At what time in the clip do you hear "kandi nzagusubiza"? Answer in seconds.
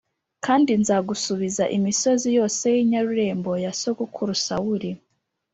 0.45-1.63